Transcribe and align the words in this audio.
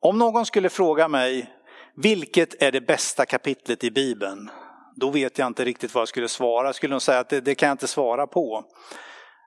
Om 0.00 0.18
någon 0.18 0.46
skulle 0.46 0.68
fråga 0.68 1.08
mig 1.08 1.54
vilket 1.96 2.62
är 2.62 2.72
det 2.72 2.80
bästa 2.80 3.26
kapitlet 3.26 3.84
i 3.84 3.90
Bibeln? 3.90 4.50
Då 4.96 5.10
vet 5.10 5.38
jag 5.38 5.46
inte 5.46 5.64
riktigt 5.64 5.94
vad 5.94 6.00
jag 6.00 6.08
skulle 6.08 6.28
svara. 6.28 6.68
Jag 6.68 6.74
skulle 6.74 6.94
nog 6.94 7.02
säga 7.02 7.18
att 7.18 7.28
det, 7.28 7.40
det 7.40 7.54
kan 7.54 7.66
jag 7.66 7.74
inte 7.74 7.86
svara 7.86 8.26
på. 8.26 8.64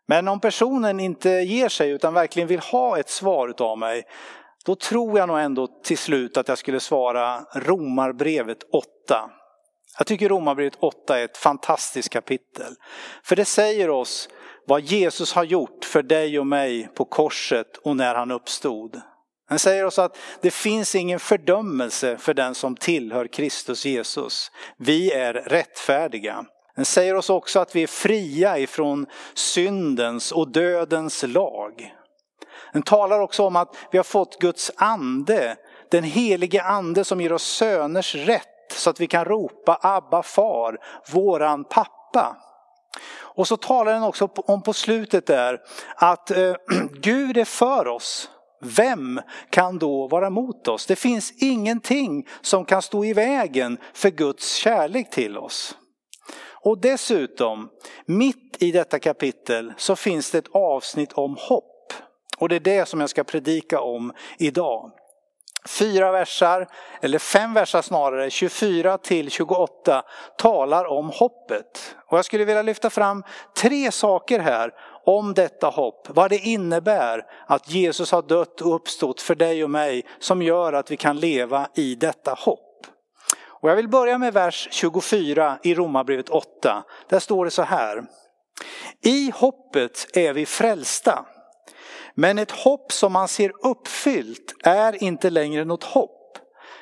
Men 0.07 0.27
om 0.27 0.39
personen 0.39 0.99
inte 0.99 1.29
ger 1.29 1.69
sig 1.69 1.89
utan 1.89 2.13
verkligen 2.13 2.47
vill 2.47 2.59
ha 2.59 2.99
ett 2.99 3.09
svar 3.09 3.53
av 3.59 3.77
mig, 3.77 4.03
då 4.65 4.75
tror 4.75 5.19
jag 5.19 5.27
nog 5.27 5.39
ändå 5.39 5.67
till 5.83 5.97
slut 5.97 6.38
att 6.38 6.48
jag 6.48 6.57
skulle 6.57 6.79
svara 6.79 7.41
Romarbrevet 7.55 8.63
8. 8.73 8.88
Jag 9.97 10.07
tycker 10.07 10.29
Romarbrevet 10.29 10.77
8 10.79 11.20
är 11.20 11.25
ett 11.25 11.38
fantastiskt 11.38 12.09
kapitel. 12.09 12.73
För 13.23 13.36
det 13.36 13.45
säger 13.45 13.89
oss 13.89 14.29
vad 14.68 14.81
Jesus 14.81 15.33
har 15.33 15.43
gjort 15.43 15.86
för 15.86 16.04
dig 16.04 16.39
och 16.39 16.47
mig 16.47 16.88
på 16.95 17.05
korset 17.05 17.77
och 17.77 17.95
när 17.95 18.15
han 18.15 18.31
uppstod. 18.31 19.02
Han 19.52 19.59
säger 19.59 19.86
oss 19.86 19.99
att 19.99 20.18
det 20.41 20.52
finns 20.52 20.95
ingen 20.95 21.20
fördömelse 21.20 22.17
för 22.17 22.34
den 22.34 22.55
som 22.55 22.76
tillhör 22.76 23.27
Kristus 23.27 23.85
Jesus. 23.85 24.52
Vi 24.77 25.12
är 25.12 25.34
rättfärdiga. 25.34 26.45
Den 26.76 26.85
säger 26.85 27.16
oss 27.16 27.30
också 27.30 27.59
att 27.59 27.76
vi 27.76 27.84
är 27.84 27.88
fria 27.88 28.57
ifrån 28.57 29.05
syndens 29.34 30.31
och 30.31 30.52
dödens 30.52 31.23
lag. 31.27 31.93
Den 32.73 32.81
talar 32.81 33.20
också 33.20 33.45
om 33.45 33.55
att 33.55 33.76
vi 33.91 33.98
har 33.98 34.03
fått 34.03 34.40
Guds 34.40 34.71
ande, 34.76 35.55
den 35.90 36.04
helige 36.04 36.63
ande 36.63 37.04
som 37.04 37.21
ger 37.21 37.34
oss 37.34 37.43
söners 37.43 38.15
rätt 38.15 38.48
så 38.73 38.90
att 38.90 38.99
vi 38.99 39.07
kan 39.07 39.26
ropa 39.26 39.79
Abba 39.81 40.23
far, 40.23 40.77
våran 41.12 41.63
pappa. 41.63 42.38
Och 43.20 43.48
så 43.48 43.57
talar 43.57 43.93
den 43.93 44.04
också 44.04 44.29
om 44.35 44.63
på 44.63 44.73
slutet 44.73 45.27
där 45.27 45.59
att 45.95 46.31
eh, 46.31 46.54
Gud 47.02 47.38
är 47.38 47.45
för 47.45 47.88
oss. 47.88 48.29
Vem 48.61 49.21
kan 49.49 49.79
då 49.79 50.07
vara 50.07 50.29
mot 50.29 50.67
oss? 50.67 50.85
Det 50.85 50.95
finns 50.95 51.33
ingenting 51.38 52.27
som 52.41 52.65
kan 52.65 52.81
stå 52.81 53.05
i 53.05 53.13
vägen 53.13 53.77
för 53.93 54.09
Guds 54.09 54.55
kärlek 54.55 55.09
till 55.09 55.37
oss. 55.37 55.77
Och 56.63 56.81
dessutom, 56.81 57.70
mitt 58.05 58.57
i 58.59 58.71
detta 58.71 58.99
kapitel 58.99 59.73
så 59.77 59.95
finns 59.95 60.31
det 60.31 60.37
ett 60.37 60.55
avsnitt 60.55 61.13
om 61.13 61.35
hopp. 61.40 61.93
Och 62.37 62.49
det 62.49 62.55
är 62.55 62.59
det 62.59 62.87
som 62.87 62.99
jag 62.99 63.09
ska 63.09 63.23
predika 63.23 63.81
om 63.81 64.13
idag. 64.40 64.91
Fyra 65.66 66.12
versar, 66.12 66.67
eller 67.01 67.19
fem 67.19 67.53
versar 67.53 67.81
snarare, 67.81 68.29
24 68.29 68.97
till 68.97 69.31
28 69.31 70.03
talar 70.38 70.85
om 70.85 71.09
hoppet. 71.09 71.95
Och 72.07 72.18
jag 72.18 72.25
skulle 72.25 72.45
vilja 72.45 72.62
lyfta 72.62 72.90
fram 72.90 73.23
tre 73.57 73.91
saker 73.91 74.40
här 74.40 74.72
om 75.06 75.34
detta 75.34 75.68
hopp. 75.68 76.07
Vad 76.09 76.29
det 76.29 76.38
innebär 76.38 77.25
att 77.47 77.69
Jesus 77.69 78.12
har 78.12 78.22
dött 78.22 78.62
och 78.62 78.75
uppstått 78.75 79.22
för 79.22 79.35
dig 79.35 79.63
och 79.63 79.69
mig 79.69 80.06
som 80.19 80.41
gör 80.41 80.73
att 80.73 80.91
vi 80.91 80.97
kan 80.97 81.19
leva 81.19 81.68
i 81.75 81.96
detta 81.96 82.34
hopp. 82.34 82.88
Och 83.62 83.69
jag 83.69 83.75
vill 83.75 83.90
börja 83.90 84.18
med 84.18 84.34
vers 84.34 84.68
24 84.72 85.59
i 85.63 85.75
Romarbrevet 85.75 86.29
8. 86.29 86.84
Där 87.09 87.19
står 87.19 87.46
det 87.46 87.51
så 87.51 87.62
här. 87.62 88.03
I 89.03 89.31
hoppet 89.35 90.07
är 90.18 90.34
vi 90.34 90.46
frälsta. 90.46 91.25
Men 92.16 92.40
ett 92.40 92.51
hopp 92.51 92.91
som 92.91 93.13
man 93.13 93.28
ser 93.28 93.51
uppfyllt 93.66 94.53
är 94.63 95.03
inte 95.03 95.29
längre 95.29 95.66
något 95.66 95.84
hopp. 95.84 96.38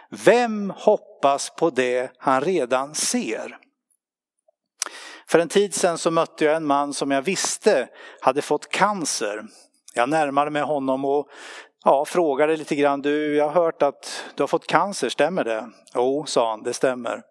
Vem 0.10 0.74
hoppas 0.76 1.50
på 1.50 1.70
det 1.70 2.12
han 2.18 2.42
redan 2.42 2.96
ser? 2.96 3.58
För 5.28 5.40
en 5.40 5.50
tid 5.50 5.76
sedan 5.76 5.98
så 5.98 6.12
mötte 6.12 6.46
jag 6.46 6.56
en 6.56 6.66
man 6.66 6.94
som 6.94 7.12
jag 7.12 7.22
visste 7.22 7.90
hade 8.22 8.42
fått 8.42 8.70
cancer. 8.70 9.44
Jag 9.96 10.10
närmade 10.10 10.52
mig 10.52 10.62
honom 10.62 11.06
och 11.06 11.28
ja, 11.86 12.06
frågade 12.06 12.58
lite 12.58 12.76
grann, 12.76 13.02
du 13.02 13.36
jag 13.36 13.50
har 13.50 13.64
hört 13.64 13.82
att 13.82 14.24
du 14.36 14.44
har 14.44 14.48
fått 14.48 14.68
cancer, 14.68 15.10
stämmer 15.10 15.44
det? 15.44 15.70
Jo, 15.96 16.26
sa 16.28 16.50
han, 16.50 16.64
det 16.64 16.74
stämmer. 16.74 17.22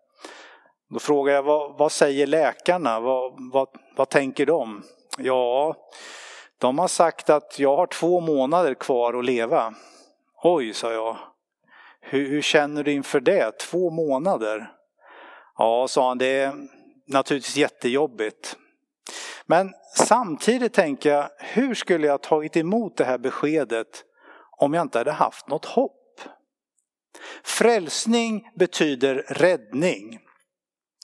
Då 0.91 0.99
frågade 0.99 1.37
jag, 1.37 1.43
vad, 1.43 1.79
vad 1.79 1.93
säger 1.93 2.27
läkarna? 2.27 3.01
Vad, 3.01 3.53
vad, 3.53 3.69
vad 3.97 4.09
tänker 4.09 4.47
de? 4.47 4.83
Ja, 5.19 5.77
de 6.59 6.79
har 6.79 6.89
sagt 6.89 7.31
att 7.31 7.59
jag 7.59 7.77
har 7.77 7.87
två 7.87 8.21
månader 8.21 8.75
kvar 8.75 9.15
att 9.15 9.25
leva. 9.25 9.75
Oj, 10.43 10.75
sa 10.75 10.93
jag. 10.93 11.17
Hur, 12.01 12.29
hur 12.29 12.43
känner 12.43 12.85
du 12.85 12.93
inför 12.93 13.21
det? 13.21 13.59
Två 13.59 13.91
månader? 13.91 14.73
Ja, 15.59 15.89
sa 15.89 16.09
han, 16.09 16.19
det 16.19 16.27
är 16.27 16.53
naturligtvis 17.07 17.57
jättejobbigt. 17.57 18.57
Men 19.47 19.75
samtidigt 19.97 20.73
tänker 20.73 21.11
jag, 21.11 21.31
hur 21.39 21.75
skulle 21.75 22.07
jag 22.07 22.23
tagit 22.23 22.57
emot 22.57 22.97
det 22.97 23.05
här 23.05 23.19
beskedet 23.19 24.05
om 24.57 24.75
jag 24.75 24.83
inte 24.83 24.99
hade 24.99 25.13
haft 25.13 25.49
något 25.49 25.65
hopp? 25.65 26.21
Frälsning 27.43 28.51
betyder 28.55 29.15
räddning. 29.29 30.19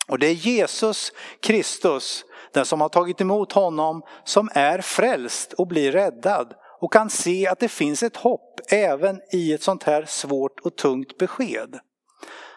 Och 0.09 0.19
det 0.19 0.27
är 0.27 0.33
Jesus 0.33 1.13
Kristus 1.41 2.25
den 2.55 2.65
som 2.65 2.81
har 2.81 2.89
tagit 2.89 3.21
emot 3.21 3.53
honom 3.53 4.03
som 4.25 4.51
är 4.55 4.81
frälst 4.81 5.53
och 5.53 5.67
blir 5.67 5.93
räddad 5.93 6.55
och 6.81 6.93
kan 6.93 7.11
se 7.11 7.47
att 7.47 7.61
det 7.61 7.69
finns 7.69 8.03
ett 8.03 8.17
hopp 8.17 8.61
även 8.71 9.21
i 9.33 9.53
ett 9.53 9.63
sånt 9.63 9.83
här 9.83 10.05
svårt 10.05 10.61
och 10.61 10.77
tungt 10.77 11.19
besked. 11.19 11.79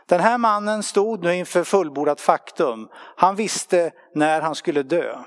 Den 0.08 0.20
här 0.20 0.38
mannen 0.38 0.84
stod 0.84 1.24
nu 1.24 1.36
inför 1.36 1.64
fullbordat 1.64 2.22
faktum. 2.22 2.88
Han 3.16 3.36
visste 3.36 3.92
när 4.16 4.42
han 4.42 4.56
skulle 4.56 4.84
dö. 4.84 5.18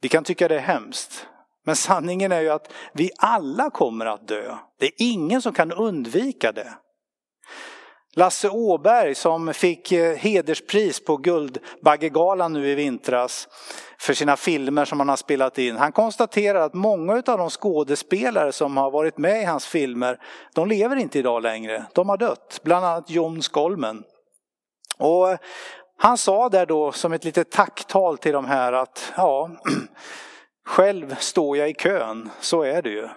Vi 0.00 0.08
kan 0.08 0.24
tycka 0.24 0.48
det 0.48 0.54
är 0.54 0.60
hemskt. 0.60 1.26
Men 1.64 1.76
sanningen 1.76 2.32
är 2.32 2.40
ju 2.40 2.48
att 2.48 2.72
vi 2.94 3.10
alla 3.18 3.70
kommer 3.70 4.06
att 4.06 4.28
dö. 4.28 4.56
Det 4.78 4.86
är 4.86 4.92
ingen 4.98 5.42
som 5.42 5.52
kan 5.52 5.72
undvika 5.72 6.52
det. 6.52 6.72
Lasse 8.16 8.48
Åberg 8.48 9.14
som 9.14 9.54
fick 9.54 9.92
eh, 9.92 10.16
hederspris 10.16 11.04
på 11.04 11.16
Guldbaggegalan 11.16 12.52
nu 12.52 12.68
i 12.68 12.74
vintras 12.74 13.48
för 13.98 14.14
sina 14.14 14.36
filmer 14.36 14.84
som 14.84 15.00
han 15.00 15.08
har 15.08 15.16
spelat 15.16 15.58
in. 15.58 15.76
Han 15.76 15.92
konstaterar 15.92 16.60
att 16.60 16.74
många 16.74 17.12
av 17.12 17.38
de 17.38 17.50
skådespelare 17.50 18.52
som 18.52 18.76
har 18.76 18.90
varit 18.90 19.18
med 19.18 19.42
i 19.42 19.44
hans 19.44 19.66
filmer, 19.66 20.18
de 20.54 20.68
lever 20.68 20.96
inte 20.96 21.18
idag 21.18 21.42
längre. 21.42 21.84
De 21.92 22.08
har 22.08 22.16
dött, 22.16 22.60
bland 22.62 22.86
annat 22.86 23.10
John 23.10 23.42
Skolmen. 23.42 24.02
Och 24.98 25.30
eh, 25.30 25.38
han 25.98 26.18
sa 26.18 26.48
där 26.48 26.66
då 26.66 26.92
som 26.92 27.12
ett 27.12 27.24
litet 27.24 27.50
tacktal 27.50 28.18
till 28.18 28.32
de 28.32 28.44
här 28.44 28.72
att 28.72 29.12
ja, 29.16 29.50
själv 30.66 31.16
står 31.18 31.56
jag 31.56 31.70
i 31.70 31.74
kön, 31.74 32.30
så 32.40 32.62
är 32.62 32.82
det 32.82 32.90
ju. 32.90 33.08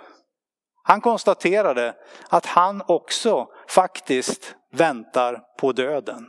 Han 0.84 1.02
konstaterade 1.02 1.94
att 2.30 2.46
han 2.46 2.84
också 2.88 3.48
faktiskt 3.68 4.56
väntar 4.76 5.42
på 5.60 5.72
döden. 5.72 6.28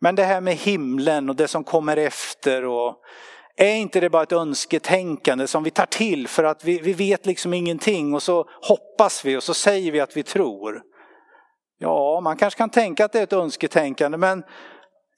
Men 0.00 0.14
det 0.14 0.24
här 0.24 0.40
med 0.40 0.54
himlen 0.54 1.28
och 1.28 1.36
det 1.36 1.48
som 1.48 1.64
kommer 1.64 1.96
efter 1.96 2.64
och 2.64 2.96
är 3.56 3.74
inte 3.74 4.00
det 4.00 4.10
bara 4.10 4.22
ett 4.22 4.32
önsketänkande 4.32 5.46
som 5.46 5.62
vi 5.62 5.70
tar 5.70 5.86
till 5.86 6.28
för 6.28 6.44
att 6.44 6.64
vi, 6.64 6.78
vi 6.78 6.92
vet 6.92 7.26
liksom 7.26 7.54
ingenting 7.54 8.14
och 8.14 8.22
så 8.22 8.48
hoppas 8.62 9.24
vi 9.24 9.36
och 9.36 9.42
så 9.42 9.54
säger 9.54 9.92
vi 9.92 10.00
att 10.00 10.16
vi 10.16 10.22
tror. 10.22 10.82
Ja, 11.78 12.20
man 12.20 12.36
kanske 12.36 12.58
kan 12.58 12.70
tänka 12.70 13.04
att 13.04 13.12
det 13.12 13.18
är 13.18 13.22
ett 13.22 13.32
önsketänkande 13.32 14.18
men 14.18 14.44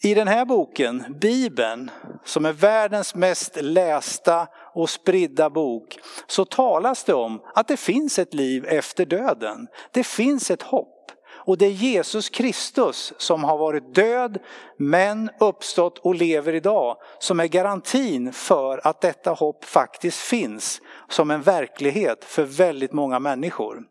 i 0.03 0.15
den 0.15 0.29
här 0.29 0.45
boken, 0.45 1.17
Bibeln, 1.21 1.91
som 2.25 2.45
är 2.45 2.53
världens 2.53 3.15
mest 3.15 3.57
lästa 3.61 4.47
och 4.75 4.91
spridda 4.91 5.51
bok, 5.51 5.99
så 6.27 6.45
talas 6.45 7.05
det 7.05 7.15
om 7.15 7.41
att 7.55 7.69
det 7.69 7.77
finns 7.77 8.19
ett 8.19 8.35
liv 8.35 8.65
efter 8.69 9.07
döden. 9.07 9.67
Det 9.93 10.05
finns 10.05 10.51
ett 10.51 10.63
hopp. 10.63 10.98
Och 11.39 11.59
det 11.59 11.67
är 11.67 11.71
Jesus 11.71 12.29
Kristus 12.29 13.13
som 13.19 13.45
har 13.45 13.59
varit 13.59 13.95
död 13.95 14.39
men 14.79 15.31
uppstått 15.41 15.99
och 15.99 16.15
lever 16.15 16.55
idag 16.55 16.97
som 17.19 17.41
är 17.41 17.47
garantin 17.47 18.33
för 18.33 18.87
att 18.87 19.01
detta 19.01 19.31
hopp 19.31 19.65
faktiskt 19.65 20.19
finns 20.19 20.81
som 21.09 21.31
en 21.31 21.43
verklighet 21.43 22.25
för 22.25 22.45
väldigt 22.45 22.93
många 22.93 23.19
människor. 23.19 23.83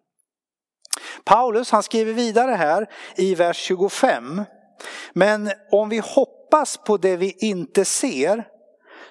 Paulus 1.23 1.71
han 1.71 1.83
skriver 1.83 2.13
vidare 2.13 2.51
här 2.51 2.89
i 3.15 3.35
vers 3.35 3.57
25. 3.57 4.41
Men 5.13 5.51
om 5.71 5.89
vi 5.89 6.01
hoppas 6.03 6.77
på 6.77 6.97
det 6.97 7.15
vi 7.15 7.35
inte 7.39 7.85
ser 7.85 8.47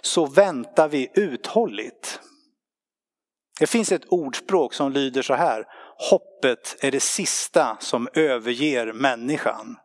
så 0.01 0.27
väntar 0.27 0.89
vi 0.89 1.11
uthålligt. 1.15 2.21
Det 3.61 3.67
finns 3.67 3.93
ett 3.93 4.09
ordspråk 4.09 4.75
som 4.75 4.93
lyder 4.93 5.23
så 5.23 5.35
här. 5.35 5.65
Hoppet 5.99 6.77
är 6.81 6.91
det 6.91 7.01
sista 7.01 7.77
som 7.81 8.09
överger 8.15 8.93
människan. 8.93 9.77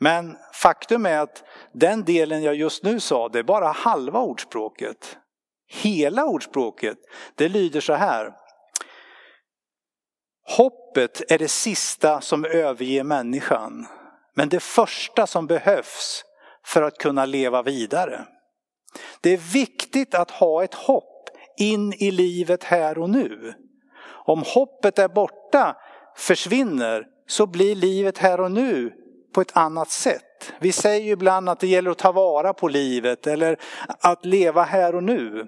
Men 0.00 0.36
faktum 0.52 1.06
är 1.06 1.18
att 1.18 1.44
den 1.72 2.04
delen 2.04 2.42
jag 2.42 2.54
just 2.54 2.82
nu 2.82 3.00
sa, 3.00 3.28
det 3.28 3.38
är 3.38 3.42
bara 3.42 3.68
halva 3.68 4.20
ordspråket. 4.20 5.18
Hela 5.68 6.24
ordspråket, 6.24 6.98
det 7.34 7.48
lyder 7.48 7.80
så 7.80 7.92
här. 7.92 8.32
Hoppet 10.56 11.32
är 11.32 11.38
det 11.38 11.48
sista 11.48 12.20
som 12.20 12.44
överger 12.44 13.04
människan. 13.04 13.86
Men 14.34 14.48
det 14.48 14.60
första 14.60 15.26
som 15.26 15.46
behövs 15.46 16.24
för 16.64 16.82
att 16.82 16.98
kunna 16.98 17.24
leva 17.24 17.62
vidare. 17.62 18.26
Det 19.20 19.30
är 19.30 19.52
viktigt 19.52 20.14
att 20.14 20.30
ha 20.30 20.64
ett 20.64 20.74
hopp 20.74 21.28
in 21.58 21.92
i 21.92 22.10
livet 22.10 22.64
här 22.64 22.98
och 22.98 23.10
nu. 23.10 23.54
Om 24.26 24.42
hoppet 24.46 24.98
är 24.98 25.08
borta, 25.08 25.76
försvinner 26.16 27.06
så 27.28 27.46
blir 27.46 27.74
livet 27.74 28.18
här 28.18 28.40
och 28.40 28.52
nu 28.52 28.92
på 29.34 29.40
ett 29.40 29.56
annat 29.56 29.90
sätt. 29.90 30.52
Vi 30.58 30.72
säger 30.72 31.04
ju 31.04 31.10
ibland 31.10 31.48
att 31.48 31.60
det 31.60 31.66
gäller 31.66 31.90
att 31.90 31.98
ta 31.98 32.12
vara 32.12 32.52
på 32.52 32.68
livet 32.68 33.26
eller 33.26 33.58
att 34.00 34.24
leva 34.24 34.62
här 34.62 34.94
och 34.94 35.04
nu. 35.04 35.46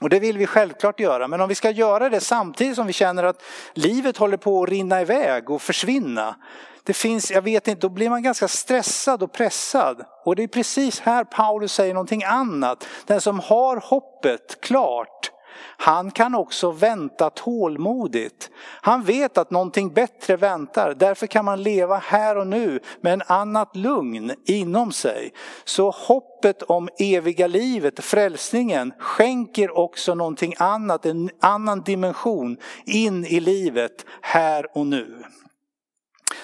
Och 0.00 0.08
det 0.08 0.18
vill 0.18 0.38
vi 0.38 0.46
självklart 0.46 1.00
göra, 1.00 1.28
men 1.28 1.40
om 1.40 1.48
vi 1.48 1.54
ska 1.54 1.70
göra 1.70 2.08
det 2.08 2.20
samtidigt 2.20 2.76
som 2.76 2.86
vi 2.86 2.92
känner 2.92 3.24
att 3.24 3.42
livet 3.74 4.16
håller 4.16 4.36
på 4.36 4.62
att 4.62 4.68
rinna 4.68 5.00
iväg 5.00 5.50
och 5.50 5.62
försvinna. 5.62 6.36
Det 6.84 6.92
finns, 6.92 7.30
jag 7.30 7.42
vet 7.42 7.68
inte, 7.68 7.80
då 7.80 7.88
blir 7.88 8.10
man 8.10 8.22
ganska 8.22 8.48
stressad 8.48 9.22
och 9.22 9.32
pressad. 9.32 10.04
Och 10.24 10.36
det 10.36 10.42
är 10.42 10.48
precis 10.48 11.00
här 11.00 11.24
Paulus 11.24 11.72
säger 11.72 11.94
någonting 11.94 12.24
annat. 12.24 12.86
Den 13.06 13.20
som 13.20 13.40
har 13.40 13.76
hoppet 13.76 14.60
klart, 14.60 15.30
han 15.58 16.10
kan 16.10 16.34
också 16.34 16.70
vänta 16.70 17.30
tålmodigt. 17.30 18.50
Han 18.80 19.02
vet 19.02 19.38
att 19.38 19.50
någonting 19.50 19.92
bättre 19.92 20.36
väntar. 20.36 20.94
Därför 20.94 21.26
kan 21.26 21.44
man 21.44 21.62
leva 21.62 21.96
här 21.96 22.38
och 22.38 22.46
nu 22.46 22.80
med 23.00 23.12
en 23.12 23.22
annat 23.26 23.76
lugn 23.76 24.32
inom 24.44 24.92
sig. 24.92 25.32
Så 25.64 25.90
hoppet 25.90 26.62
om 26.62 26.88
eviga 26.98 27.46
livet, 27.46 28.04
frälsningen, 28.04 28.92
skänker 28.98 29.78
också 29.78 30.14
någonting 30.14 30.54
annat, 30.58 31.06
en 31.06 31.30
annan 31.40 31.82
dimension 31.82 32.56
in 32.86 33.24
i 33.24 33.40
livet 33.40 34.04
här 34.20 34.76
och 34.78 34.86
nu. 34.86 35.22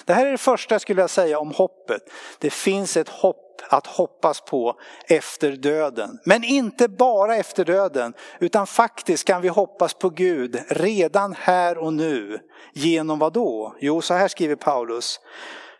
Det 0.05 0.13
här 0.13 0.25
är 0.25 0.31
det 0.31 0.37
första 0.37 0.75
jag 0.75 0.81
skulle 0.81 0.95
vilja 0.95 1.07
säga 1.07 1.39
om 1.39 1.51
hoppet. 1.51 2.01
Det 2.39 2.49
finns 2.49 2.97
ett 2.97 3.09
hopp 3.09 3.42
att 3.61 3.87
hoppas 3.87 4.41
på 4.41 4.79
efter 5.07 5.51
döden. 5.51 6.19
Men 6.25 6.43
inte 6.43 6.87
bara 6.87 7.35
efter 7.35 7.65
döden, 7.65 8.13
utan 8.39 8.67
faktiskt 8.67 9.27
kan 9.27 9.41
vi 9.41 9.47
hoppas 9.47 9.93
på 9.93 10.09
Gud 10.09 10.63
redan 10.67 11.35
här 11.39 11.77
och 11.77 11.93
nu. 11.93 12.39
Genom 12.73 13.19
vad 13.19 13.33
då? 13.33 13.75
Jo, 13.79 14.01
så 14.01 14.13
här 14.13 14.27
skriver 14.27 14.55
Paulus. 14.55 15.19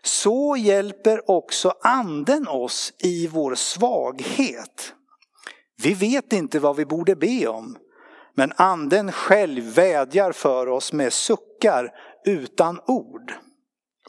Så 0.02 0.56
hjälper 0.58 1.30
också 1.30 1.72
anden 1.82 2.48
oss 2.48 2.92
i 2.98 3.26
vår 3.26 3.54
svaghet. 3.54 4.94
Vi 5.82 5.94
vet 5.94 6.32
inte 6.32 6.58
vad 6.58 6.76
vi 6.76 6.86
borde 6.86 7.16
be 7.16 7.46
om, 7.46 7.76
men 8.34 8.52
anden 8.56 9.12
själv 9.12 9.64
vädjar 9.64 10.32
för 10.32 10.68
oss 10.68 10.92
med 10.92 11.12
suckar 11.12 11.90
utan 12.24 12.80
ord. 12.86 13.34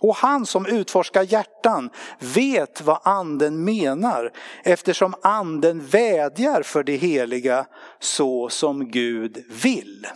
Och 0.02 0.16
han 0.16 0.46
som 0.46 0.66
utforskar 0.66 1.24
hjärtan 1.24 1.90
vet 2.20 2.82
vad 2.82 3.00
anden 3.04 3.64
menar 3.64 4.32
eftersom 4.64 5.16
anden 5.22 5.86
vädjar 5.86 6.62
för 6.62 6.84
det 6.84 6.96
heliga 6.96 7.66
så 8.00 8.50
som 8.50 8.92
Gud 8.92 9.46
vill. 9.64 10.08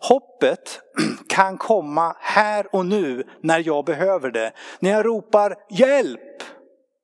Hoppet 0.00 0.80
kan 1.28 1.58
komma 1.58 2.16
här 2.20 2.74
och 2.74 2.86
nu 2.86 3.24
när 3.40 3.66
jag 3.66 3.84
behöver 3.84 4.30
det. 4.30 4.52
När 4.78 4.90
jag 4.90 5.06
ropar 5.06 5.56
hjälp 5.70 6.42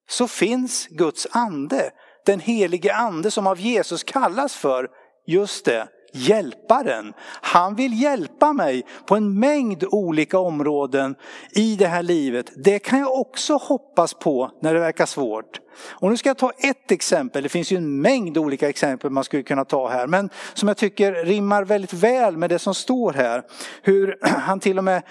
så 0.09 0.29
finns 0.29 0.87
Guds 0.87 1.27
ande, 1.31 1.91
den 2.27 2.41
helige 2.41 2.95
ande 2.95 3.31
som 3.31 3.47
av 3.47 3.61
Jesus 3.61 4.03
kallas 4.03 4.55
för 4.55 4.89
just 5.27 5.65
det, 5.65 5.89
hjälparen. 6.13 7.13
Han 7.43 7.75
vill 7.75 8.03
hjälpa 8.03 8.53
mig 8.53 8.87
på 9.07 9.17
en 9.17 9.39
mängd 9.39 9.85
olika 9.91 10.39
områden 10.39 11.15
i 11.51 11.77
det 11.77 11.87
här 11.87 12.03
livet. 12.03 12.53
Det 12.57 12.79
kan 12.79 12.99
jag 12.99 13.19
också 13.21 13.57
hoppas 13.57 14.15
på 14.15 14.51
när 14.63 14.75
det 14.75 14.81
verkar 14.81 15.07
svårt. 15.07 15.61
Och 15.91 16.11
nu 16.11 16.17
ska 16.17 16.29
jag 16.29 16.39
ta 16.39 16.51
ett 16.51 16.91
exempel, 16.91 17.43
det 17.43 17.49
finns 17.49 17.73
ju 17.73 17.77
en 17.77 18.01
mängd 18.01 18.39
olika 18.39 18.69
exempel 18.69 19.11
man 19.11 19.25
skulle 19.25 19.43
kunna 19.43 19.65
ta 19.65 19.89
här, 19.89 20.07
men 20.07 20.31
som 20.55 20.69
jag 20.69 20.77
tycker 20.77 21.25
rimmar 21.25 21.65
väldigt 21.65 21.93
väl 21.93 22.37
med 22.37 22.51
det 22.51 22.59
som 22.59 22.75
står 22.75 23.13
här. 23.13 23.43
Hur 23.83 24.19
han 24.23 24.61
till 24.61 24.79
och 24.79 24.85
med 24.85 25.03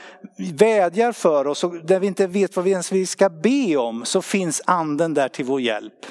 vädjar 0.54 1.12
för 1.12 1.48
oss 1.48 1.64
och 1.64 1.86
där 1.86 2.00
vi 2.00 2.08
inte 2.08 2.28
vet 2.28 2.56
vad 2.56 2.66
vi 2.66 2.72
ens 2.72 3.12
ska 3.12 3.30
be 3.30 3.78
om 3.78 4.06
så 4.06 4.22
finns 4.22 4.62
anden 4.66 5.14
där 5.14 5.30
till 5.30 5.46
vår 5.46 5.62
hjälp. 5.62 6.06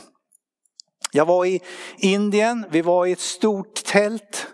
Jag 1.12 1.26
var 1.26 1.46
i 1.46 1.60
Indien, 1.98 2.66
vi 2.70 2.82
var 2.82 3.06
i 3.06 3.12
ett 3.12 3.20
stort 3.20 3.84
tält 3.84 4.46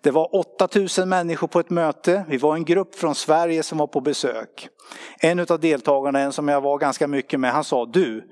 det 0.00 0.10
var 0.10 0.36
8000 0.36 1.08
människor 1.08 1.46
på 1.46 1.60
ett 1.60 1.70
möte. 1.70 2.24
Vi 2.28 2.36
var 2.36 2.54
en 2.54 2.64
grupp 2.64 2.94
från 2.94 3.14
Sverige 3.14 3.62
som 3.62 3.78
var 3.78 3.86
på 3.86 4.00
besök. 4.00 4.68
En 5.20 5.40
av 5.40 5.60
deltagarna, 5.60 6.20
en 6.20 6.32
som 6.32 6.48
jag 6.48 6.60
var 6.60 6.78
ganska 6.78 7.06
mycket 7.06 7.40
med, 7.40 7.52
han 7.52 7.64
sa 7.64 7.86
du, 7.86 8.30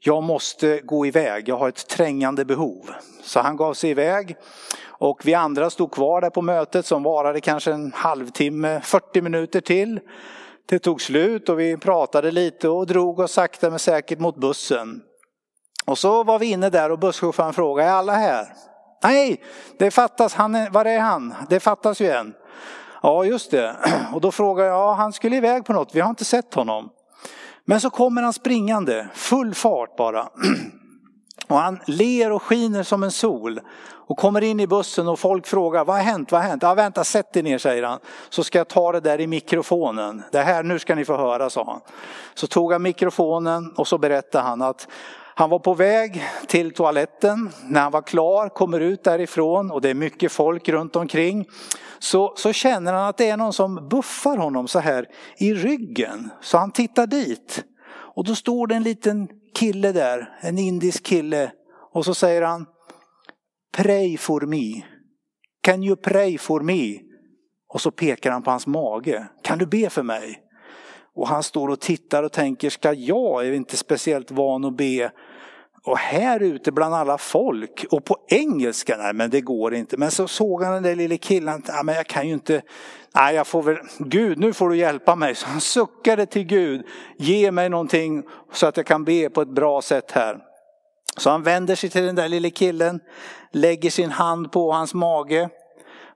jag 0.00 0.22
måste 0.22 0.80
gå 0.80 1.06
iväg, 1.06 1.48
jag 1.48 1.56
har 1.56 1.68
ett 1.68 1.88
trängande 1.88 2.44
behov. 2.44 2.90
Så 3.22 3.40
han 3.40 3.56
gav 3.56 3.74
sig 3.74 3.90
iväg 3.90 4.36
och 4.98 5.20
vi 5.24 5.34
andra 5.34 5.70
stod 5.70 5.92
kvar 5.92 6.20
där 6.20 6.30
på 6.30 6.42
mötet 6.42 6.86
som 6.86 7.02
varade 7.02 7.40
kanske 7.40 7.72
en 7.72 7.92
halvtimme, 7.94 8.80
40 8.80 9.20
minuter 9.20 9.60
till. 9.60 10.00
Det 10.68 10.78
tog 10.78 11.00
slut 11.00 11.48
och 11.48 11.60
vi 11.60 11.76
pratade 11.76 12.30
lite 12.30 12.68
och 12.68 12.86
drog 12.86 13.18
oss 13.18 13.32
sakta 13.32 13.70
men 13.70 13.78
säkert 13.78 14.18
mot 14.18 14.36
bussen. 14.36 15.02
Och 15.86 15.98
så 15.98 16.24
var 16.24 16.38
vi 16.38 16.46
inne 16.46 16.70
där 16.70 16.90
och 16.90 16.98
busschauffören 16.98 17.52
frågade, 17.52 17.88
är 17.88 17.92
alla 17.92 18.12
här? 18.12 18.46
Nej, 19.02 19.42
det 19.78 19.90
fattas, 19.90 20.34
han, 20.34 20.72
var 20.72 20.84
är 20.84 21.00
han? 21.00 21.34
Det 21.48 21.60
fattas 21.60 22.00
ju 22.00 22.10
en. 22.10 22.34
Ja, 23.02 23.24
just 23.24 23.50
det. 23.50 23.76
Och 24.14 24.20
då 24.20 24.32
frågar 24.32 24.64
jag, 24.64 24.74
ja, 24.74 24.94
han 24.94 25.12
skulle 25.12 25.36
iväg 25.36 25.64
på 25.64 25.72
något, 25.72 25.94
vi 25.94 26.00
har 26.00 26.10
inte 26.10 26.24
sett 26.24 26.54
honom. 26.54 26.90
Men 27.64 27.80
så 27.80 27.90
kommer 27.90 28.22
han 28.22 28.32
springande, 28.32 29.08
full 29.14 29.54
fart 29.54 29.96
bara. 29.96 30.28
Och 31.48 31.58
han 31.58 31.78
ler 31.86 32.32
och 32.32 32.42
skiner 32.42 32.82
som 32.82 33.02
en 33.02 33.10
sol. 33.10 33.60
Och 34.08 34.16
kommer 34.16 34.44
in 34.44 34.60
i 34.60 34.66
bussen 34.66 35.08
och 35.08 35.18
folk 35.18 35.46
frågar, 35.46 35.84
vad 35.84 35.96
har 35.96 36.02
hänt, 36.02 36.32
vad 36.32 36.40
har 36.40 36.48
hänt? 36.48 36.62
Ja, 36.62 36.74
vänta, 36.74 37.04
sätt 37.04 37.32
dig 37.32 37.42
ner, 37.42 37.58
säger 37.58 37.82
han. 37.82 37.98
Så 38.28 38.44
ska 38.44 38.58
jag 38.58 38.68
ta 38.68 38.92
det 38.92 39.00
där 39.00 39.20
i 39.20 39.26
mikrofonen. 39.26 40.22
Det 40.32 40.40
här, 40.40 40.62
nu 40.62 40.78
ska 40.78 40.94
ni 40.94 41.04
få 41.04 41.16
höra, 41.16 41.50
sa 41.50 41.64
han. 41.64 41.80
Så 42.34 42.46
tog 42.46 42.72
han 42.72 42.82
mikrofonen 42.82 43.72
och 43.76 43.88
så 43.88 43.98
berättade 43.98 44.44
han 44.44 44.62
att 44.62 44.88
han 45.38 45.50
var 45.50 45.58
på 45.58 45.74
väg 45.74 46.24
till 46.46 46.74
toaletten. 46.74 47.50
När 47.64 47.80
han 47.80 47.92
var 47.92 48.02
klar, 48.02 48.48
kommer 48.48 48.80
ut 48.80 49.04
därifrån 49.04 49.70
och 49.70 49.80
det 49.80 49.90
är 49.90 49.94
mycket 49.94 50.32
folk 50.32 50.68
runt 50.68 50.96
omkring. 50.96 51.46
Så, 51.98 52.32
så 52.36 52.52
känner 52.52 52.92
han 52.92 53.08
att 53.08 53.16
det 53.16 53.28
är 53.28 53.36
någon 53.36 53.52
som 53.52 53.88
buffar 53.88 54.36
honom 54.36 54.68
så 54.68 54.78
här 54.78 55.06
i 55.38 55.54
ryggen. 55.54 56.30
Så 56.40 56.58
han 56.58 56.72
tittar 56.72 57.06
dit. 57.06 57.64
Och 57.88 58.24
då 58.24 58.34
står 58.34 58.66
det 58.66 58.74
en 58.74 58.82
liten 58.82 59.28
kille 59.54 59.92
där, 59.92 60.38
en 60.40 60.58
indisk 60.58 61.04
kille. 61.06 61.52
Och 61.92 62.04
så 62.04 62.14
säger 62.14 62.42
han 62.42 62.66
Pray 63.76 64.18
for 64.18 64.40
me. 64.40 64.82
Can 65.60 65.82
you 65.82 65.96
pray 65.96 66.38
for 66.38 66.60
me? 66.60 66.98
Och 67.68 67.80
så 67.80 67.90
pekar 67.90 68.30
han 68.30 68.42
på 68.42 68.50
hans 68.50 68.66
mage. 68.66 69.26
Kan 69.42 69.58
du 69.58 69.66
be 69.66 69.90
för 69.90 70.02
mig? 70.02 70.45
Och 71.16 71.28
han 71.28 71.42
står 71.42 71.68
och 71.68 71.80
tittar 71.80 72.22
och 72.22 72.32
tänker, 72.32 72.70
ska 72.70 72.92
jag? 72.92 73.44
Jag 73.44 73.46
är 73.46 73.52
inte 73.52 73.76
speciellt 73.76 74.30
van 74.30 74.64
att 74.64 74.76
be. 74.76 75.10
Och 75.84 75.98
här 75.98 76.42
ute 76.42 76.72
bland 76.72 76.94
alla 76.94 77.18
folk 77.18 77.86
och 77.90 78.04
på 78.04 78.16
engelska, 78.28 78.96
nej 78.96 79.12
men 79.12 79.30
det 79.30 79.40
går 79.40 79.74
inte. 79.74 79.96
Men 79.96 80.10
så 80.10 80.28
såg 80.28 80.62
han 80.62 80.72
den 80.72 80.82
där 80.82 80.94
lille 80.94 81.16
killen, 81.16 81.62
nej 81.68 81.84
men 81.84 81.94
jag 81.94 82.06
kan 82.06 82.28
ju 82.28 82.34
inte, 82.34 82.62
nej 83.14 83.34
jag 83.34 83.46
får 83.46 83.62
väl, 83.62 83.76
Gud 83.98 84.38
nu 84.38 84.52
får 84.52 84.68
du 84.68 84.76
hjälpa 84.76 85.16
mig. 85.16 85.34
Så 85.34 85.46
han 85.46 85.60
suckade 85.60 86.26
till 86.26 86.44
Gud, 86.44 86.86
ge 87.18 87.50
mig 87.50 87.68
någonting 87.68 88.22
så 88.52 88.66
att 88.66 88.76
jag 88.76 88.86
kan 88.86 89.04
be 89.04 89.30
på 89.30 89.40
ett 89.42 89.54
bra 89.54 89.82
sätt 89.82 90.12
här. 90.12 90.38
Så 91.16 91.30
han 91.30 91.42
vänder 91.42 91.74
sig 91.74 91.90
till 91.90 92.06
den 92.06 92.14
där 92.14 92.28
lille 92.28 92.50
killen, 92.50 93.00
lägger 93.52 93.90
sin 93.90 94.10
hand 94.10 94.52
på 94.52 94.72
hans 94.72 94.94
mage, 94.94 95.48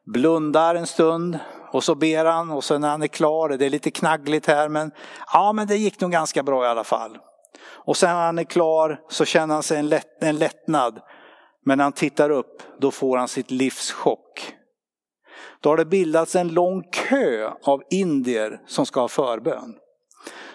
blundar 0.04 0.75
en 0.75 0.87
stund 0.87 1.38
och 1.73 1.85
så 1.85 1.95
ber 1.95 2.25
han 2.25 2.50
och 2.50 2.65
sen 2.65 2.81
när 2.81 2.89
han 2.89 3.03
är 3.03 3.07
klar, 3.07 3.49
det 3.49 3.67
är 3.67 3.71
lite 3.71 3.91
knaggligt 3.91 4.47
här 4.47 4.69
men 4.69 4.91
ja 5.33 5.53
men 5.53 5.67
det 5.67 5.77
gick 5.77 6.00
nog 6.00 6.11
ganska 6.12 6.43
bra 6.43 6.65
i 6.65 6.69
alla 6.69 6.85
fall. 6.85 7.19
Och 7.62 7.97
sen 7.97 8.17
när 8.17 8.27
han 8.27 8.39
är 8.39 8.45
klar 8.45 9.00
så 9.09 9.25
känner 9.25 9.55
han 9.55 9.62
sig 9.62 9.79
en, 9.79 9.89
lätt, 9.89 10.23
en 10.23 10.39
lättnad. 10.39 11.00
Men 11.65 11.79
när 11.79 11.85
han 11.85 11.93
tittar 11.93 12.31
upp 12.31 12.62
då 12.81 12.91
får 12.91 13.17
han 13.17 13.29
sitt 13.29 13.50
livs 13.50 13.91
chock. 13.91 14.55
Då 15.61 15.69
har 15.69 15.77
det 15.77 15.85
bildats 15.85 16.37
en 16.37 16.49
lång 16.49 16.83
kö 16.83 17.50
av 17.65 17.83
indier 17.91 18.61
som 18.67 18.87
ska 18.87 19.00
ha 19.00 19.09
förbön. 19.09 19.75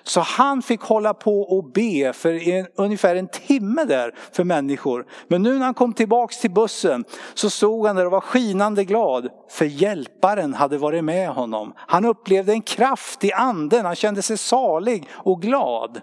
Så 0.08 0.20
han 0.20 0.62
fick 0.62 0.82
hålla 0.82 1.14
på 1.14 1.42
och 1.42 1.72
be 1.72 2.14
för 2.14 2.48
en, 2.48 2.68
ungefär 2.76 3.16
en 3.16 3.28
timme 3.28 3.84
där 3.84 4.16
för 4.32 4.44
människor. 4.44 5.06
Men 5.28 5.42
nu 5.42 5.54
när 5.54 5.66
han 5.66 5.74
kom 5.74 5.94
tillbaks 5.94 6.40
till 6.40 6.52
bussen 6.52 7.04
så 7.34 7.50
stod 7.50 7.88
han 7.88 7.96
där 7.96 8.06
och 8.06 8.12
var 8.12 8.22
skinande 8.22 8.84
glad. 8.84 9.30
För 9.50 9.66
hjälparen 9.66 10.54
hade 10.54 10.78
varit 10.78 11.04
med 11.04 11.30
honom. 11.30 11.74
Han 11.78 12.06
upplevde 12.06 12.52
en 12.52 12.62
kraft 12.62 13.24
i 13.24 13.34
anden, 13.34 13.86
han 13.86 13.96
kände 13.96 14.22
sig 14.22 14.38
salig 14.38 15.10
och 15.12 15.42
glad. 15.42 16.02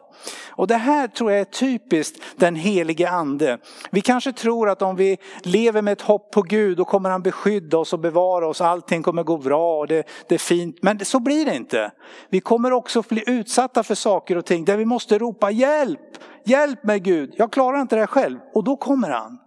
Och 0.48 0.66
det 0.66 0.76
här 0.76 1.08
tror 1.08 1.30
jag 1.30 1.40
är 1.40 1.44
typiskt 1.44 2.22
den 2.36 2.56
helige 2.56 3.10
ande. 3.10 3.58
Vi 3.90 4.00
kanske 4.00 4.32
tror 4.32 4.68
att 4.68 4.82
om 4.82 4.96
vi 4.96 5.18
lever 5.42 5.82
med 5.82 5.92
ett 5.92 6.00
hopp 6.00 6.30
på 6.32 6.42
Gud 6.42 6.76
då 6.76 6.84
kommer 6.84 7.10
han 7.10 7.22
beskydda 7.22 7.78
oss 7.78 7.92
och 7.92 7.98
bevara 7.98 8.48
oss, 8.48 8.60
allting 8.60 9.02
kommer 9.02 9.22
gå 9.22 9.36
bra 9.36 9.78
och 9.78 9.86
det, 9.86 10.06
det 10.28 10.34
är 10.34 10.38
fint. 10.38 10.78
Men 10.82 11.04
så 11.04 11.20
blir 11.20 11.46
det 11.46 11.56
inte. 11.56 11.90
Vi 12.28 12.40
kommer 12.40 12.72
också 12.72 13.02
bli 13.08 13.24
utsatta 13.26 13.82
för 13.82 13.91
för 13.92 13.96
saker 13.96 14.38
och 14.38 14.44
ting 14.44 14.64
där 14.64 14.76
vi 14.76 14.84
måste 14.84 15.18
ropa 15.18 15.50
hjälp, 15.50 16.00
hjälp 16.44 16.84
mig 16.84 17.00
Gud, 17.00 17.34
jag 17.36 17.52
klarar 17.52 17.80
inte 17.80 17.96
det 17.96 18.00
här 18.00 18.06
själv. 18.06 18.38
Och 18.54 18.64
då 18.64 18.76
kommer 18.76 19.10
han. 19.10 19.38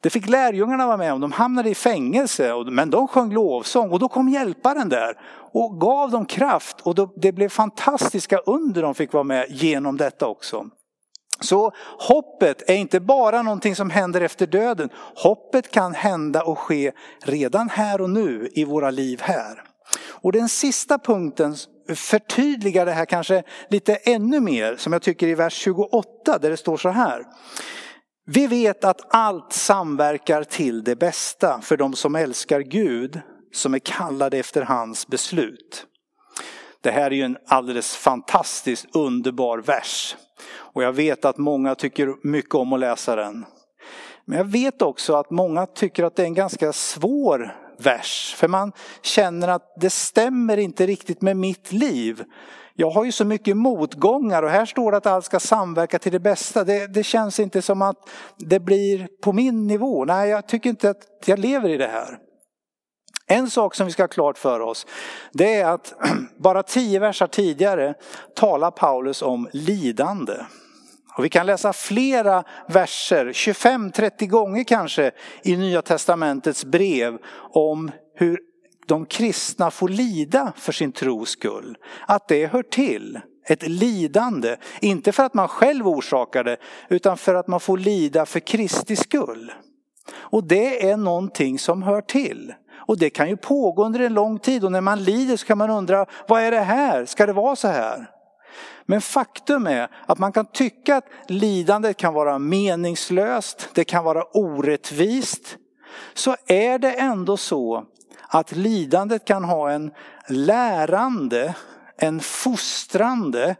Det 0.00 0.10
fick 0.10 0.28
lärjungarna 0.28 0.86
vara 0.86 0.96
med 0.96 1.12
om, 1.12 1.20
de 1.20 1.32
hamnade 1.32 1.70
i 1.70 1.74
fängelse 1.74 2.54
men 2.70 2.90
de 2.90 3.08
sjöng 3.08 3.32
lovsång 3.32 3.90
och 3.90 3.98
då 3.98 4.08
kom 4.08 4.28
hjälparen 4.28 4.88
där. 4.88 5.18
och 5.52 5.80
gav 5.80 6.10
dem 6.10 6.26
kraft 6.26 6.80
och 6.80 7.10
det 7.16 7.32
blev 7.32 7.48
fantastiska 7.48 8.38
under 8.38 8.82
de 8.82 8.94
fick 8.94 9.12
vara 9.12 9.24
med 9.24 9.46
genom 9.48 9.96
detta 9.96 10.26
också. 10.26 10.66
Så 11.40 11.72
hoppet 12.08 12.70
är 12.70 12.76
inte 12.76 13.00
bara 13.00 13.42
någonting 13.42 13.76
som 13.76 13.90
händer 13.90 14.20
efter 14.20 14.46
döden. 14.46 14.88
Hoppet 15.14 15.70
kan 15.70 15.94
hända 15.94 16.42
och 16.42 16.58
ske 16.58 16.92
redan 17.22 17.68
här 17.68 18.00
och 18.00 18.10
nu 18.10 18.48
i 18.54 18.64
våra 18.64 18.90
liv 18.90 19.20
här. 19.22 19.69
Och 20.22 20.32
den 20.32 20.48
sista 20.48 20.98
punkten 20.98 21.56
förtydligar 21.94 22.86
det 22.86 22.92
här 22.92 23.04
kanske 23.04 23.42
lite 23.70 23.94
ännu 23.94 24.40
mer 24.40 24.76
som 24.76 24.92
jag 24.92 25.02
tycker 25.02 25.26
i 25.28 25.34
vers 25.34 25.52
28 25.52 26.38
där 26.38 26.50
det 26.50 26.56
står 26.56 26.76
så 26.76 26.88
här. 26.88 27.26
Vi 28.26 28.46
vet 28.46 28.84
att 28.84 29.14
allt 29.14 29.52
samverkar 29.52 30.44
till 30.44 30.84
det 30.84 30.96
bästa 30.96 31.60
för 31.60 31.76
de 31.76 31.94
som 31.94 32.14
älskar 32.14 32.60
Gud 32.60 33.20
som 33.52 33.74
är 33.74 33.78
kallade 33.78 34.38
efter 34.38 34.62
hans 34.62 35.06
beslut. 35.06 35.86
Det 36.80 36.90
här 36.90 37.10
är 37.10 37.14
ju 37.14 37.22
en 37.22 37.36
alldeles 37.46 37.96
fantastiskt 37.96 38.96
underbar 38.96 39.58
vers. 39.58 40.16
Och 40.50 40.82
jag 40.82 40.92
vet 40.92 41.24
att 41.24 41.38
många 41.38 41.74
tycker 41.74 42.26
mycket 42.26 42.54
om 42.54 42.72
att 42.72 42.80
läsa 42.80 43.16
den. 43.16 43.44
Men 44.24 44.38
jag 44.38 44.44
vet 44.44 44.82
också 44.82 45.14
att 45.14 45.30
många 45.30 45.66
tycker 45.66 46.04
att 46.04 46.16
det 46.16 46.22
är 46.22 46.26
en 46.26 46.34
ganska 46.34 46.72
svår 46.72 47.56
vers. 47.80 48.34
För 48.38 48.48
man 48.48 48.72
känner 49.02 49.48
att 49.48 49.74
det 49.80 49.90
stämmer 49.90 50.56
inte 50.56 50.86
riktigt 50.86 51.22
med 51.22 51.36
mitt 51.36 51.72
liv. 51.72 52.24
Jag 52.74 52.90
har 52.90 53.04
ju 53.04 53.12
så 53.12 53.24
mycket 53.24 53.56
motgångar 53.56 54.42
och 54.42 54.50
här 54.50 54.66
står 54.66 54.90
det 54.90 54.96
att 54.96 55.06
allt 55.06 55.24
ska 55.24 55.40
samverka 55.40 55.98
till 55.98 56.12
det 56.12 56.20
bästa. 56.20 56.64
Det, 56.64 56.86
det 56.86 57.02
känns 57.02 57.40
inte 57.40 57.62
som 57.62 57.82
att 57.82 57.96
det 58.36 58.60
blir 58.60 59.08
på 59.22 59.32
min 59.32 59.66
nivå. 59.66 60.04
Nej, 60.04 60.30
jag 60.30 60.48
tycker 60.48 60.70
inte 60.70 60.90
att 60.90 61.02
jag 61.24 61.38
lever 61.38 61.68
i 61.68 61.76
det 61.76 61.88
här. 61.88 62.18
En 63.26 63.50
sak 63.50 63.74
som 63.74 63.86
vi 63.86 63.92
ska 63.92 64.02
ha 64.02 64.08
klart 64.08 64.38
för 64.38 64.60
oss, 64.60 64.86
det 65.32 65.54
är 65.54 65.68
att 65.68 65.94
bara 66.38 66.62
tio 66.62 66.98
versar 66.98 67.26
tidigare 67.26 67.94
talar 68.34 68.70
Paulus 68.70 69.22
om 69.22 69.48
lidande. 69.52 70.34
Och 71.20 71.24
vi 71.24 71.30
kan 71.30 71.46
läsa 71.46 71.72
flera 71.72 72.44
verser, 72.68 73.26
25-30 73.26 74.26
gånger 74.26 74.64
kanske, 74.64 75.10
i 75.42 75.56
Nya 75.56 75.82
Testamentets 75.82 76.64
brev 76.64 77.18
om 77.52 77.90
hur 78.14 78.40
de 78.86 79.06
kristna 79.06 79.70
får 79.70 79.88
lida 79.88 80.52
för 80.56 80.72
sin 80.72 80.92
tros 80.92 81.30
skull. 81.30 81.76
Att 82.06 82.28
det 82.28 82.46
hör 82.46 82.62
till. 82.62 83.20
Ett 83.48 83.68
lidande, 83.68 84.56
inte 84.80 85.12
för 85.12 85.24
att 85.24 85.34
man 85.34 85.48
själv 85.48 85.88
orsakar 85.88 86.44
det, 86.44 86.56
utan 86.88 87.16
för 87.16 87.34
att 87.34 87.48
man 87.48 87.60
får 87.60 87.78
lida 87.78 88.26
för 88.26 88.40
Kristi 88.40 88.96
skull. 88.96 89.52
Och 90.12 90.44
det 90.44 90.90
är 90.90 90.96
någonting 90.96 91.58
som 91.58 91.82
hör 91.82 92.00
till. 92.00 92.54
Och 92.72 92.98
det 92.98 93.10
kan 93.10 93.28
ju 93.28 93.36
pågå 93.36 93.84
under 93.84 94.00
en 94.00 94.14
lång 94.14 94.38
tid 94.38 94.64
och 94.64 94.72
när 94.72 94.80
man 94.80 95.04
lider 95.04 95.36
så 95.36 95.46
kan 95.46 95.58
man 95.58 95.70
undra, 95.70 96.06
vad 96.28 96.42
är 96.42 96.50
det 96.50 96.60
här? 96.60 97.04
Ska 97.04 97.26
det 97.26 97.32
vara 97.32 97.56
så 97.56 97.68
här? 97.68 98.19
Men 98.90 99.00
faktum 99.00 99.66
är 99.66 99.88
att 100.06 100.18
man 100.18 100.32
kan 100.32 100.46
tycka 100.46 100.96
att 100.96 101.04
lidandet 101.28 101.96
kan 101.96 102.14
vara 102.14 102.38
meningslöst, 102.38 103.68
det 103.74 103.84
kan 103.84 104.04
vara 104.04 104.24
orättvist. 104.24 105.56
Så 106.14 106.36
är 106.46 106.78
det 106.78 106.92
ändå 106.92 107.36
så 107.36 107.84
att 108.28 108.52
lidandet 108.52 109.24
kan 109.24 109.44
ha 109.44 109.70
en 109.70 109.90
lärande, 110.28 111.54
en 111.96 112.20
fostrande 112.20 113.56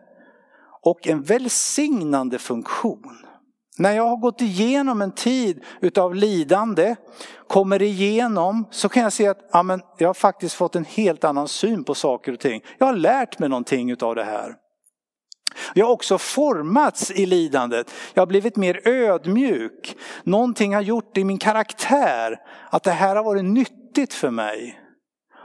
och 0.83 1.07
en 1.07 1.23
välsignande 1.23 2.39
funktion. 2.39 3.19
När 3.79 3.93
jag 3.93 4.09
har 4.09 4.17
gått 4.17 4.41
igenom 4.41 5.03
en 5.03 5.13
tid 5.13 5.65
utav 5.81 6.15
lidande, 6.15 6.97
kommer 7.49 7.83
igenom, 7.83 8.69
så 8.71 8.89
kan 8.89 9.03
jag 9.03 9.13
se 9.13 9.29
att 9.29 9.49
ja, 9.53 9.63
men 9.63 9.81
jag 9.99 10.09
har 10.09 10.15
faktiskt 10.15 10.55
fått 10.55 10.77
en 10.77 10.85
helt 10.85 11.25
annan 11.25 11.49
syn 11.49 11.85
på 11.85 11.95
saker 11.95 12.33
och 12.33 12.41
ting. 12.41 12.63
Jag 12.79 12.87
har 12.87 12.97
lärt 12.97 13.39
mig 13.39 13.49
någonting 13.49 13.91
utav 13.91 14.15
det 14.15 14.25
här. 14.25 14.60
Jag 15.75 15.87
har 15.87 15.93
också 15.93 16.19
formats 16.19 17.11
i 17.11 17.27
lidandet. 17.27 17.91
Jag 18.15 18.21
har 18.21 18.27
blivit 18.27 18.57
mer 18.57 18.89
ödmjuk. 18.89 19.97
Någonting 20.23 20.75
har 20.75 20.83
gjort 20.83 21.17
i 21.17 21.25
min 21.25 21.39
karaktär 21.39 22.41
att 22.71 22.83
det 22.83 22.91
här 22.91 23.17
har 23.17 23.25
varit 23.25 23.45
nyttigt 23.45 24.15
för 24.15 24.31
mig. 24.31 24.81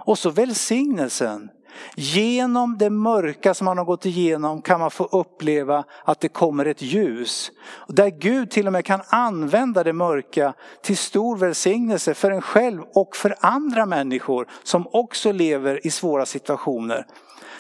Och 0.05 0.19
så 0.19 0.29
välsignelsen. 0.29 1.50
Genom 1.95 2.77
det 2.77 2.89
mörka 2.89 3.53
som 3.53 3.65
man 3.65 3.77
har 3.77 3.85
gått 3.85 4.05
igenom 4.05 4.62
kan 4.62 4.79
man 4.79 4.91
få 4.91 5.03
uppleva 5.03 5.83
att 6.03 6.19
det 6.19 6.29
kommer 6.29 6.65
ett 6.65 6.81
ljus. 6.81 7.51
Där 7.88 8.09
Gud 8.09 8.51
till 8.51 8.67
och 8.67 8.74
med 8.74 8.85
kan 8.85 9.01
använda 9.07 9.83
det 9.83 9.93
mörka 9.93 10.53
till 10.81 10.97
stor 10.97 11.38
välsignelse 11.38 12.13
för 12.13 12.31
en 12.31 12.41
själv 12.41 12.81
och 12.93 13.15
för 13.15 13.35
andra 13.39 13.85
människor 13.85 14.47
som 14.63 14.88
också 14.91 15.31
lever 15.31 15.88
i 15.88 15.91
svåra 15.91 16.25
situationer. 16.25 17.05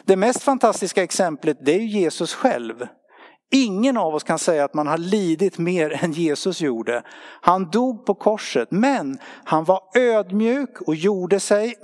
Det 0.07 0.15
mest 0.15 0.43
fantastiska 0.43 1.03
exemplet 1.03 1.57
det 1.61 1.75
är 1.75 1.79
Jesus 1.79 2.33
själv. 2.33 2.87
Ingen 3.51 3.97
av 3.97 4.15
oss 4.15 4.23
kan 4.23 4.39
säga 4.39 4.65
att 4.65 4.73
man 4.73 4.87
har 4.87 4.97
lidit 4.97 5.57
mer 5.57 6.03
än 6.03 6.11
Jesus 6.11 6.61
gjorde. 6.61 7.03
Han 7.41 7.69
dog 7.69 8.05
på 8.05 8.13
korset 8.13 8.71
men 8.71 9.17
han 9.43 9.63
var 9.63 9.79
ödmjuk 9.97 10.81
och 10.81 10.95
gjorde 10.95 11.39
sig 11.39 11.75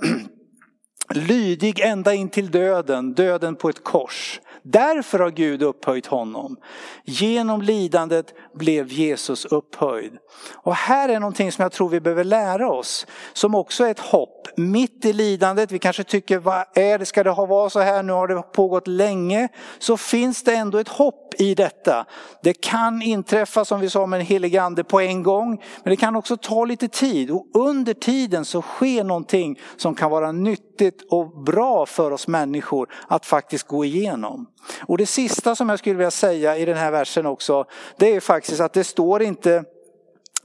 lydig 1.14 1.80
ända 1.80 2.14
in 2.14 2.28
till 2.28 2.50
döden, 2.50 3.14
döden 3.14 3.56
på 3.56 3.68
ett 3.68 3.84
kors. 3.84 4.40
Därför 4.62 5.18
har 5.18 5.30
Gud 5.30 5.62
upphöjt 5.62 6.06
honom. 6.06 6.56
Genom 7.04 7.62
lidandet 7.62 8.34
blev 8.54 8.88
Jesus 8.88 9.44
upphöjd. 9.44 10.12
Och 10.54 10.74
här 10.74 11.08
är 11.08 11.20
någonting 11.20 11.52
som 11.52 11.62
jag 11.62 11.72
tror 11.72 11.88
vi 11.88 12.00
behöver 12.00 12.24
lära 12.24 12.70
oss, 12.70 13.06
som 13.32 13.54
också 13.54 13.84
är 13.84 13.90
ett 13.90 14.00
hopp. 14.00 14.48
Mitt 14.56 15.04
i 15.04 15.12
lidandet, 15.12 15.72
vi 15.72 15.78
kanske 15.78 16.04
tycker, 16.04 16.38
vad 16.38 16.64
är 16.74 16.98
det, 16.98 17.06
ska 17.06 17.24
det 17.24 17.30
ha 17.30 17.46
varit 17.46 17.72
så 17.72 17.80
här, 17.80 18.02
nu 18.02 18.12
har 18.12 18.28
det 18.28 18.42
pågått 18.42 18.86
länge. 18.86 19.48
Så 19.78 19.96
finns 19.96 20.42
det 20.42 20.54
ändå 20.54 20.78
ett 20.78 20.88
hopp 20.88 21.34
i 21.38 21.54
detta. 21.54 22.06
Det 22.42 22.52
kan 22.52 23.02
inträffa, 23.02 23.64
som 23.64 23.80
vi 23.80 23.90
sa 23.90 24.06
med 24.06 24.20
en 24.20 24.26
helig 24.26 24.56
ande, 24.56 24.84
på 24.84 25.00
en 25.00 25.22
gång. 25.22 25.62
Men 25.82 25.90
det 25.90 25.96
kan 25.96 26.16
också 26.16 26.36
ta 26.36 26.64
lite 26.64 26.88
tid. 26.88 27.30
Och 27.30 27.46
under 27.54 27.94
tiden 27.94 28.44
så 28.44 28.62
sker 28.62 29.04
någonting 29.04 29.60
som 29.76 29.94
kan 29.94 30.10
vara 30.10 30.32
nyttigt 30.32 31.02
och 31.10 31.42
bra 31.42 31.86
för 31.86 32.10
oss 32.10 32.28
människor 32.28 32.88
att 33.08 33.26
faktiskt 33.26 33.66
gå 33.66 33.84
igenom. 33.84 34.46
Och 34.80 34.98
det 34.98 35.06
sista 35.06 35.54
som 35.54 35.68
jag 35.68 35.78
skulle 35.78 35.94
vilja 35.94 36.10
säga 36.10 36.56
i 36.56 36.64
den 36.64 36.76
här 36.76 36.90
versen 36.90 37.26
också, 37.26 37.64
det 37.96 38.16
är 38.16 38.20
faktiskt 38.20 38.41
att 38.60 38.72
det 38.72 38.84
står 38.84 39.22
inte 39.22 39.64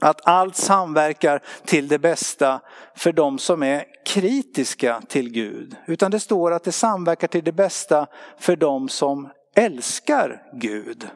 att 0.00 0.28
allt 0.28 0.56
samverkar 0.56 1.42
till 1.64 1.88
det 1.88 1.98
bästa 1.98 2.60
för 2.96 3.12
de 3.12 3.38
som 3.38 3.62
är 3.62 3.84
kritiska 4.06 5.02
till 5.08 5.30
Gud. 5.30 5.76
Utan 5.86 6.10
det 6.10 6.20
står 6.20 6.52
att 6.52 6.64
det 6.64 6.72
samverkar 6.72 7.28
till 7.28 7.44
det 7.44 7.52
bästa 7.52 8.06
för 8.38 8.56
de 8.56 8.88
som 8.88 9.28
älskar 9.56 10.42
Gud. 10.52 11.08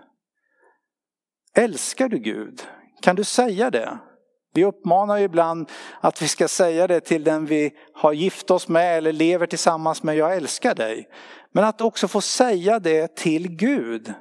Älskar 1.55 2.09
du 2.09 2.19
Gud? 2.19 2.63
Kan 3.03 3.17
du 3.17 3.25
säga 3.25 3.71
det? 3.71 3.99
Vi 4.55 4.65
uppmanar 4.65 5.17
ju 5.17 5.25
ibland 5.25 5.71
att 6.01 6.23
vi 6.23 6.29
ska 6.29 6.49
säga 6.49 6.87
det 6.87 7.01
till 7.01 7.25
den 7.25 7.47
vi 7.47 7.73
har 7.95 8.13
gift 8.13 8.51
oss 8.51 8.69
med 8.69 8.99
eller 8.99 9.13
lever 9.13 9.47
tillsammans 9.47 10.03
med. 10.03 10.17
Jag 10.17 10.37
älskar 10.37 10.75
dig. 10.75 11.09
Men 11.53 11.65
att 11.65 11.81
också 11.81 12.09
få 12.09 12.21
säga 12.21 12.79
det 12.79 13.17
till 13.17 13.49
Gud. 13.49 14.15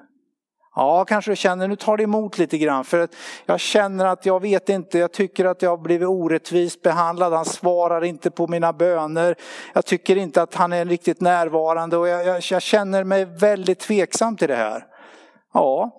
Ja, 0.76 1.06
kanske 1.06 1.32
du 1.32 1.36
känner, 1.36 1.68
nu 1.68 1.76
tar 1.76 1.98
det 1.98 2.04
emot 2.04 2.38
lite 2.38 2.58
grann 2.58 2.84
för 2.84 3.00
att 3.00 3.16
jag 3.46 3.60
känner 3.60 4.06
att 4.06 4.26
jag 4.26 4.42
vet 4.42 4.70
inte, 4.70 5.00
jag 5.00 5.12
tycker 5.12 5.46
att 5.46 5.62
jag 5.62 5.70
har 5.70 5.78
blivit 5.78 6.08
orättvist 6.08 6.82
behandlad, 6.82 7.34
han 7.34 7.46
svarar 7.46 8.04
inte 8.04 8.32
på 8.32 8.48
mina 8.48 8.74
böner. 8.74 9.36
Jag 9.74 9.86
tycker 9.86 10.16
inte 10.16 10.42
att 10.42 10.56
han 10.56 10.74
är 10.74 10.86
riktigt 10.86 11.22
närvarande 11.22 11.98
och 11.98 12.08
jag, 12.08 12.26
jag, 12.26 12.42
jag 12.52 12.62
känner 12.62 13.04
mig 13.04 13.26
väldigt 13.26 13.80
tveksam 13.80 14.38
till 14.38 14.48
det 14.48 14.56
här. 14.56 14.86
Ja, 15.54 15.92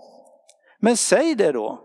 men 0.78 0.96
säg 0.96 1.34
det 1.34 1.52
då. 1.52 1.78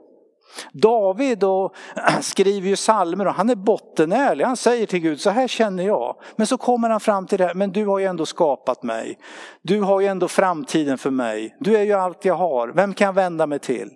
David 0.71 1.43
och 1.43 1.75
skriver 2.21 2.69
ju 2.69 2.75
psalmer 2.75 3.27
och 3.27 3.33
han 3.33 3.49
är 3.49 3.55
bottenärlig. 3.55 4.45
Han 4.45 4.57
säger 4.57 4.85
till 4.85 4.99
Gud, 4.99 5.21
så 5.21 5.29
här 5.29 5.47
känner 5.47 5.83
jag. 5.83 6.15
Men 6.35 6.47
så 6.47 6.57
kommer 6.57 6.89
han 6.89 6.99
fram 6.99 7.27
till 7.27 7.37
det 7.37 7.45
här, 7.45 7.53
men 7.53 7.71
du 7.71 7.85
har 7.85 7.99
ju 7.99 8.05
ändå 8.05 8.25
skapat 8.25 8.83
mig. 8.83 9.17
Du 9.61 9.81
har 9.81 10.01
ju 10.01 10.07
ändå 10.07 10.27
framtiden 10.27 10.97
för 10.97 11.11
mig. 11.11 11.55
Du 11.59 11.77
är 11.77 11.83
ju 11.83 11.93
allt 11.93 12.25
jag 12.25 12.35
har. 12.35 12.67
Vem 12.67 12.93
kan 12.93 13.05
jag 13.05 13.13
vända 13.13 13.47
mig 13.47 13.59
till? 13.59 13.89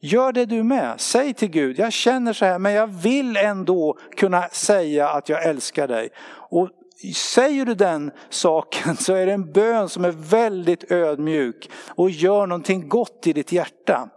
Gör 0.00 0.32
det 0.32 0.46
du 0.46 0.62
med. 0.62 1.00
Säg 1.00 1.34
till 1.34 1.48
Gud, 1.48 1.78
jag 1.78 1.92
känner 1.92 2.32
så 2.32 2.44
här 2.44 2.58
men 2.58 2.72
jag 2.72 2.86
vill 2.86 3.36
ändå 3.36 3.98
kunna 4.16 4.48
säga 4.48 5.08
att 5.08 5.28
jag 5.28 5.44
älskar 5.44 5.88
dig. 5.88 6.08
Och 6.50 6.68
Säger 7.14 7.64
du 7.64 7.74
den 7.74 8.10
saken 8.30 8.96
så 8.96 9.14
är 9.14 9.26
det 9.26 9.32
en 9.32 9.52
bön 9.52 9.88
som 9.88 10.04
är 10.04 10.10
väldigt 10.10 10.92
ödmjuk 10.92 11.70
och 11.88 12.10
gör 12.10 12.46
någonting 12.46 12.88
gott 12.88 13.26
i 13.26 13.32
ditt 13.32 13.52
hjärta. 13.52 14.08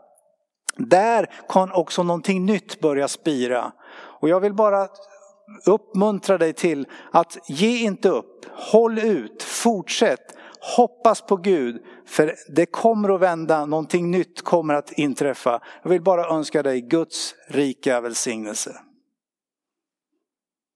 Där 0.90 1.30
kan 1.50 1.72
också 1.72 2.04
någonting 2.04 2.46
nytt 2.46 2.80
börja 2.80 3.08
spira. 3.08 3.72
Och 3.94 4.30
jag 4.30 4.40
vill 4.40 4.54
bara 4.54 4.88
uppmuntra 5.66 6.38
dig 6.38 6.54
till 6.54 6.88
att 7.12 7.38
ge 7.48 7.78
inte 7.78 8.10
upp, 8.10 8.46
håll 8.52 9.00
ut, 9.00 9.44
fortsätt, 9.44 10.36
hoppas 10.78 11.22
på 11.22 11.36
Gud. 11.36 11.82
För 12.08 12.36
det 12.56 12.66
kommer 12.66 13.16
att 13.16 13.22
vända, 13.22 13.66
någonting 13.66 14.12
nytt 14.12 14.42
kommer 14.42 14.74
att 14.74 14.92
inträffa. 14.92 15.62
Jag 15.84 15.90
vill 15.90 16.02
bara 16.02 16.28
önska 16.28 16.64
dig 16.64 16.82
Guds 16.82 17.36
rika 17.48 18.02
välsignelse. 18.02 18.76